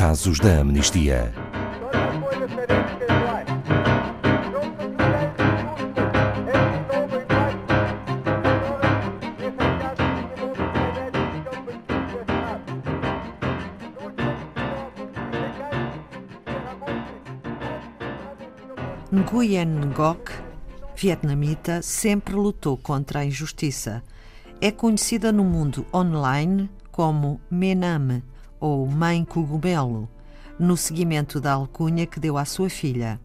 [0.00, 1.30] Casos da Amnistia.
[19.12, 20.30] Nguyen Ngoc,
[20.96, 24.02] vietnamita, sempre lutou contra a injustiça.
[24.62, 28.22] É conhecida no mundo online como Menam
[28.60, 30.08] ou Mãe Cogumelo,
[30.58, 33.18] no seguimento da alcunha que deu à sua filha.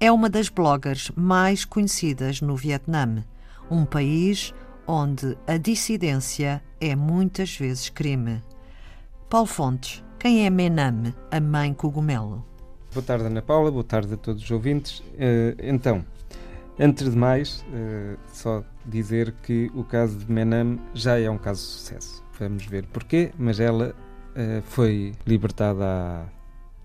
[0.00, 3.24] É uma das bloggers mais conhecidas no Vietnã,
[3.70, 4.52] um país
[4.86, 8.42] onde a dissidência é muitas vezes crime.
[9.28, 12.44] Paulo Fontes, quem é Menam, a Mãe Cogumelo?
[12.92, 14.98] Boa tarde, Ana Paula, boa tarde a todos os ouvintes.
[14.98, 16.04] Uh, então,
[16.76, 21.60] antes de mais, uh, só dizer que o caso de Menam já é um caso
[21.60, 22.24] de sucesso.
[22.36, 23.94] Vamos ver porquê, mas ela
[24.64, 26.24] foi libertada há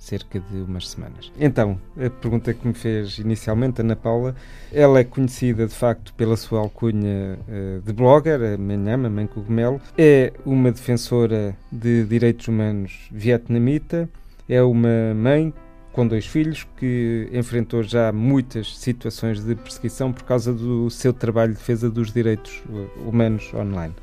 [0.05, 1.31] cerca de umas semanas.
[1.39, 4.35] Então, a pergunta que me fez inicialmente, Ana Paula,
[4.71, 9.81] ela é conhecida de facto pela sua alcunha uh, de blogger, a Menhama, Mãe Cogumelo,
[9.97, 14.07] é uma defensora de direitos humanos vietnamita,
[14.47, 15.51] é uma mãe
[15.91, 21.53] com dois filhos que enfrentou já muitas situações de perseguição por causa do seu trabalho
[21.53, 23.95] de defesa dos direitos eh, humanos online.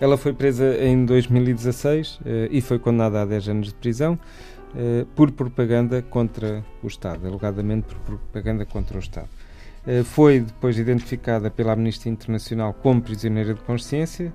[0.00, 4.18] Ela foi presa em 2016 eh, e foi condenada a 10 anos de prisão
[4.76, 9.28] eh, por propaganda contra o Estado, alegadamente por propaganda contra o Estado.
[9.86, 14.32] Eh, foi depois identificada pela Amnistia Internacional como prisioneira de consciência,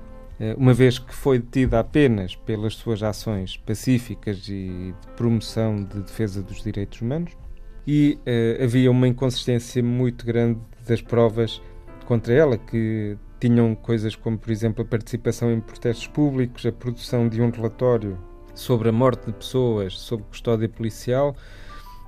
[0.57, 6.41] uma vez que foi detida apenas pelas suas ações pacíficas e de promoção de defesa
[6.41, 7.33] dos direitos humanos.
[7.85, 8.17] E
[8.63, 11.61] havia uma inconsistência muito grande das provas
[12.05, 17.27] contra ela, que tinham coisas como, por exemplo, a participação em protestos públicos, a produção
[17.27, 18.17] de um relatório
[18.53, 21.35] sobre a morte de pessoas sob custódia policial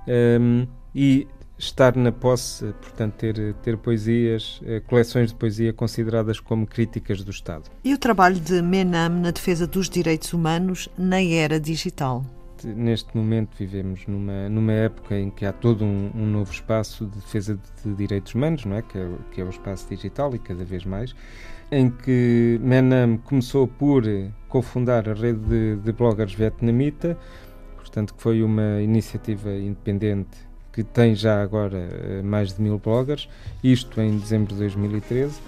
[0.07, 6.65] um, e estar na posse, portanto, ter, ter poesias, eh, coleções de poesia consideradas como
[6.65, 7.69] críticas do Estado.
[7.83, 12.25] E o trabalho de Menam na defesa dos direitos humanos na era digital?
[12.67, 17.15] Neste momento vivemos numa, numa época em que há todo um, um novo espaço de
[17.15, 18.81] defesa de, direitos humanos, não é?
[18.81, 19.09] Que, é?
[19.31, 21.15] que é o espaço digital e cada vez mais,
[21.71, 24.03] em que Menam começou por
[24.49, 27.17] cofundar a rede de, de bloggers vietnamita,
[27.77, 33.27] portanto que foi uma iniciativa independente que tem já agora eh, mais de mil bloggers,
[33.63, 35.39] isto em dezembro de 2013,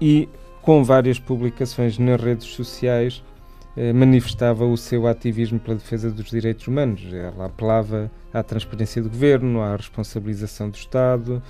[0.00, 0.28] e
[0.62, 3.22] com várias publicações nas redes sociais
[3.94, 7.02] manifestava o seu ativismo pela defesa dos direitos humanos.
[7.12, 11.42] Ela apelava à transparência do governo, à responsabilização do Estado,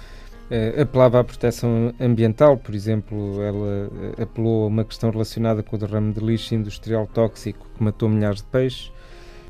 [0.50, 5.76] eh, apelava à proteção ambiental, por exemplo, ela eh, apelou a uma questão relacionada com
[5.76, 8.92] o derrame de lixo industrial tóxico que matou milhares de peixes.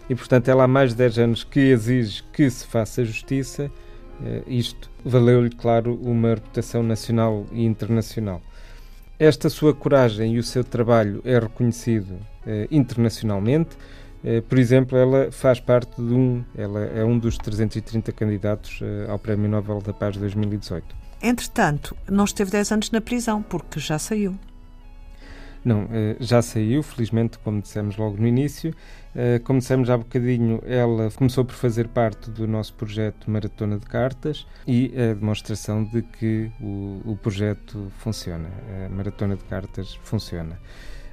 [0.09, 3.71] E, portanto, ela há mais de 10 anos que exige que se faça justiça.
[4.47, 8.41] Isto valeu-lhe, claro, uma reputação nacional e internacional.
[9.19, 12.32] Esta sua coragem e o seu trabalho é reconhecido eh,
[12.71, 13.77] internacionalmente.
[14.25, 19.11] Eh, por exemplo, ela faz parte de um, ela é um dos 330 candidatos eh,
[19.11, 20.95] ao Prémio Nobel da Paz 2018.
[21.21, 24.35] Entretanto, não esteve 10 anos na prisão, porque já saiu.
[25.65, 25.89] Não,
[26.19, 28.75] já saiu, felizmente, como dissemos logo no início.
[29.45, 34.45] Como dissemos há bocadinho, ela começou por fazer parte do nosso projeto Maratona de Cartas
[34.67, 38.51] e a demonstração de que o, o projeto funciona.
[38.85, 40.59] A Maratona de Cartas funciona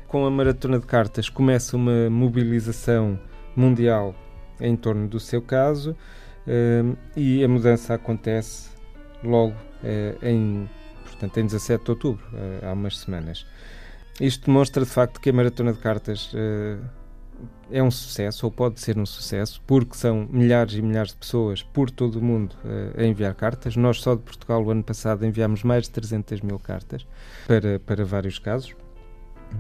[0.09, 3.17] com a Maratona de Cartas começa uma mobilização
[3.55, 4.15] mundial
[4.59, 8.71] em torno do seu caso uh, e a mudança acontece
[9.23, 10.67] logo uh, em,
[11.03, 13.45] portanto, em 17 de outubro, uh, há umas semanas.
[14.19, 16.33] Isto demonstra de facto que a Maratona de Cartas
[17.71, 21.63] é um sucesso, ou pode ser um sucesso, porque são milhares e milhares de pessoas
[21.63, 22.53] por todo o mundo
[22.97, 23.77] a enviar cartas.
[23.77, 27.07] Nós, só de Portugal, o ano passado, enviámos mais de 300 mil cartas
[27.47, 28.75] para, para vários casos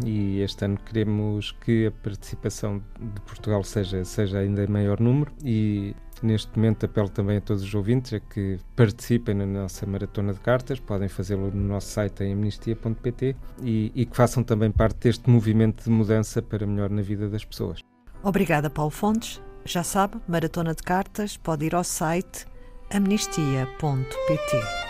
[0.05, 5.31] e este ano queremos que a participação de Portugal seja, seja ainda em maior número
[5.43, 10.33] e neste momento apelo também a todos os ouvintes a que participem na nossa maratona
[10.33, 14.99] de cartas, podem fazê-lo no nosso site em amnistia.pt e, e que façam também parte
[14.99, 17.79] deste movimento de mudança para melhor na vida das pessoas.
[18.23, 19.41] Obrigada, Paulo Fontes.
[19.65, 22.45] Já sabe, maratona de cartas, pode ir ao site
[22.91, 24.88] amnistia.pt.